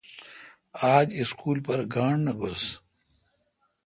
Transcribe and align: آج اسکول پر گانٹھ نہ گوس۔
آج 0.95 1.07
اسکول 1.21 1.57
پر 1.65 1.79
گانٹھ 1.93 2.23
نہ 2.25 2.33
گوس۔ 2.39 2.65